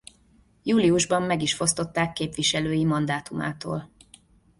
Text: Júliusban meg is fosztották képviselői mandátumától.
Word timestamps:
Júliusban 0.63 1.21
meg 1.21 1.41
is 1.41 1.53
fosztották 1.53 2.13
képviselői 2.13 2.83
mandátumától. 2.85 3.89